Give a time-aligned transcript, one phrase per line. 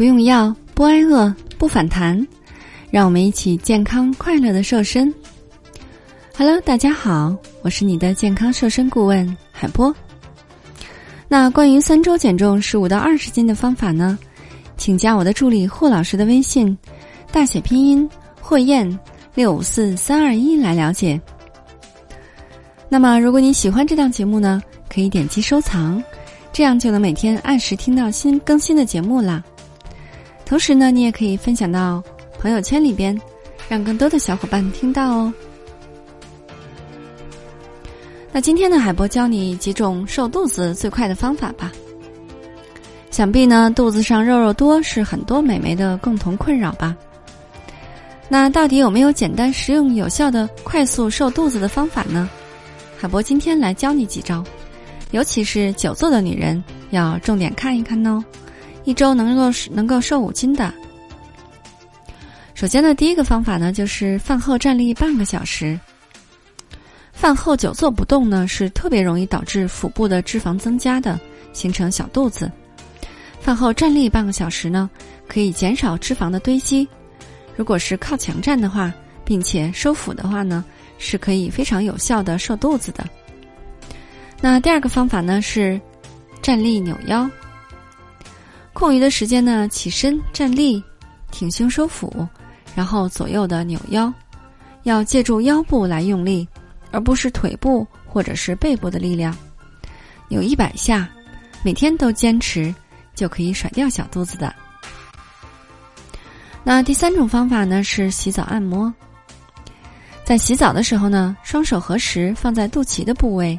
[0.00, 2.26] 不用药，不挨饿，不反弹，
[2.90, 5.14] 让我们一起健康快乐的瘦身。
[6.38, 9.94] Hello，大家好，我是你的健康瘦身顾问海波。
[11.28, 14.18] 那关于三周减重十五到二十斤的方法呢？
[14.78, 16.74] 请加我的助理霍老师的微信，
[17.30, 18.08] 大写拼音
[18.40, 18.98] 霍燕
[19.34, 21.20] 六五四三二一来了解。
[22.88, 26.02] 那么，如果你喜欢这档节目呢，可以点击收藏，
[26.54, 29.44] 这样就能每天按时听到新更新的节目啦。
[30.50, 32.02] 同时呢，你也可以分享到
[32.40, 33.16] 朋友圈里边，
[33.68, 35.32] 让更多的小伙伴听到哦。
[38.32, 41.70] 那今天呢，海波教你几种瘦肚子最快的方法吧。
[43.12, 46.96] 想必呢，肚子上肉肉多是很多美眉的共同困扰吧。
[48.28, 52.28] 那到底有没有简单、实用、有效的快速瘦肚子的方法呢？
[52.98, 54.42] 海波今天来教你几招，
[55.12, 58.20] 尤其是久坐的女人要重点看一看哦，
[58.84, 60.72] 一周能够能够瘦五斤的。
[62.54, 65.78] 首先呢，第一个方法呢，就是饭后站立半个小时。
[67.12, 71.18] 饭后久坐不动呢，是特别容易导致腹部的脂肪增加的，
[71.52, 72.50] 形成小肚子。
[73.40, 74.88] 饭后站立半个小时呢，
[75.28, 76.86] 可以减少脂肪的堆积。
[77.56, 78.92] 如果是靠墙站的话，
[79.24, 80.64] 并且收腹的话呢。
[81.02, 83.02] 是可以非常有效的瘦肚子的。
[84.38, 85.80] 那第二个方法呢是
[86.42, 87.26] 站立扭腰。
[88.72, 90.82] 空余的时间呢，起身站立，
[91.30, 92.26] 挺胸收腹，
[92.74, 94.12] 然后左右的扭腰，
[94.84, 96.46] 要借助腰部来用力，
[96.90, 99.36] 而不是腿部或者是背部的力量。
[100.28, 101.08] 扭一百下，
[101.62, 102.72] 每天都坚持，
[103.14, 104.54] 就可以甩掉小肚子的。
[106.62, 108.92] 那第三种方法呢是洗澡按摩。
[110.24, 113.58] 在洗澡的时候呢，双手合十放在肚脐的部位，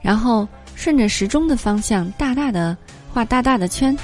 [0.00, 2.74] 然后顺着时钟的方向大大的
[3.12, 3.94] 画大大的圈，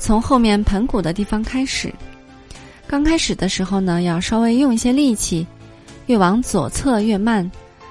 [0.00, 1.92] 从后面盆骨的地方开始。
[2.86, 5.46] 刚开始的时候呢，要稍微用一些力气，
[6.06, 7.48] 越往左侧越慢，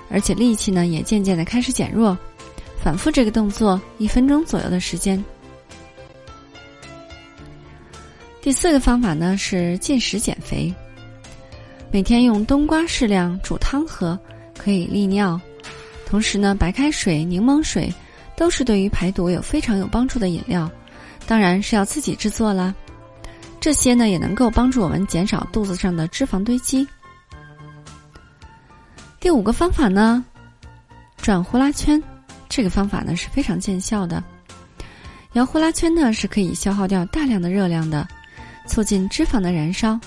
[0.10, 2.18] 而且力气呢也渐渐的开始减弱。
[2.82, 5.24] 反复这个动作一分钟左右的时间。
[8.42, 10.74] 第四个方法呢是进食减肥。
[11.92, 14.18] 每天用冬瓜适量煮汤喝，
[14.58, 15.40] 可以利尿。
[16.08, 17.94] 同时呢，白开水、柠檬水
[18.36, 20.70] 都是对于排毒有非常有帮助的饮料，
[21.30, 22.74] 当然是要自己制作啦。
[23.60, 26.88] 这些呢，也能够帮助我们减少肚子上的脂肪堆积。
[29.20, 30.26] 第五个方法呢，
[31.18, 32.02] 转呼啦圈，
[32.50, 34.24] 这个方法呢是非常见效的。
[35.34, 38.08] 摇呼啦圈呢是可以消耗掉大量的热量的，
[38.66, 40.00] 促进脂肪的燃烧。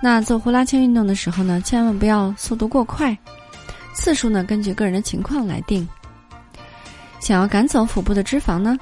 [0.00, 3.18] 那做呼啦圈运动的时候呢，千万不要速度过快，
[3.92, 5.88] 次数呢根据个人的情况来定。
[7.18, 8.78] 想要赶走腹部的脂肪呢，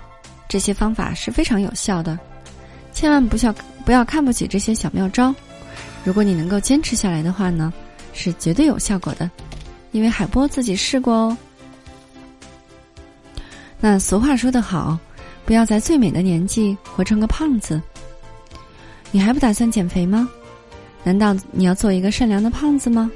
[0.57, 2.19] 这些方法是非常有效的，
[2.91, 5.35] 千万不要不要看不起这些小妙招。
[6.03, 7.71] 如果你能够坚持下来的话呢，
[8.15, 9.31] 是绝对有效果的，
[9.93, 11.37] 因为海波自己试过哦。
[13.79, 14.99] 那俗话说得好，
[15.45, 17.79] 不要在最美的年纪活成个胖子。
[19.11, 20.27] 你还不打算减肥吗？
[21.05, 23.11] 难道你要做一个善良的胖子吗？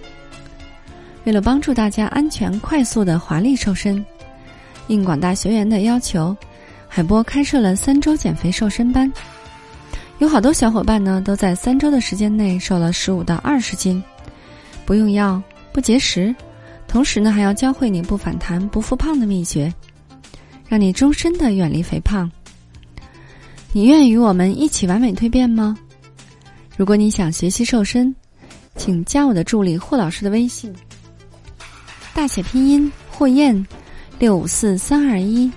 [1.25, 4.05] 为了帮助大家安全、快速的华丽瘦身，
[4.89, 6.37] 应广大学员的要求，
[6.93, 9.11] 海波开设了三周减肥瘦身班。
[10.19, 14.03] 有好多小伙伴呢，都在三周的时间内瘦了十五到二十斤，
[14.84, 15.41] 不用药、
[15.73, 16.34] 不节食，
[16.89, 19.73] 同时呢，还要教会你不反弹、不复胖的秘诀，
[20.69, 22.31] 让你终身的远离肥胖。
[23.72, 25.78] 你愿与我们一起完美蜕变吗？
[26.77, 28.12] 如果你想学习瘦身，
[28.75, 30.75] 请加我的助理霍老师的微信，
[32.12, 33.65] 大写拼音霍燕
[34.19, 35.51] 六五四三二一，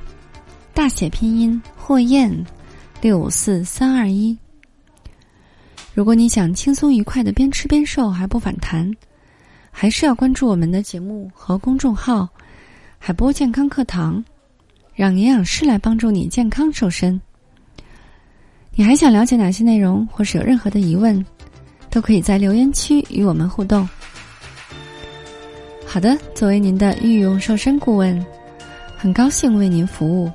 [0.73, 2.45] 大写拼音霍燕
[2.99, 4.35] 六五四三二一。
[5.93, 8.91] 如果你想轻松愉快的边吃边瘦还不反弹，
[9.69, 12.27] 还是要关注我们的节目和公众号
[12.97, 14.23] “海波健康课堂”，
[14.95, 17.21] 让营养师来帮助你健康瘦身。
[18.73, 21.23] 你还想了解哪些内容，或是有任何的疑问，
[21.91, 23.87] 都可以在留言区与我们互动。
[25.85, 28.25] 好的，作为您的御用瘦身顾问，
[28.97, 30.31] 很高兴为您服务。